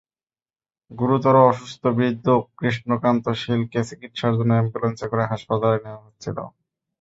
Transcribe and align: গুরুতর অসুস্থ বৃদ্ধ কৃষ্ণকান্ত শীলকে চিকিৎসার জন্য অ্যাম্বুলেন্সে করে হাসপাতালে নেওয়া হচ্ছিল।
গুরুতর 0.91 1.35
অসুস্থ 1.43 1.83
বৃদ্ধ 1.97 2.27
কৃষ্ণকান্ত 2.57 3.25
শীলকে 3.41 3.79
চিকিৎসার 3.89 4.33
জন্য 4.37 4.51
অ্যাম্বুলেন্সে 4.55 5.05
করে 5.11 5.23
হাসপাতালে 5.31 5.77
নেওয়া 5.83 6.03
হচ্ছিল। 6.05 6.37